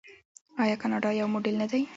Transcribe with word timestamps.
آیا 0.63 0.75
کاناډا 0.81 1.09
یو 1.13 1.27
موډل 1.33 1.55
نه 1.61 1.67
دی؟ 1.71 1.81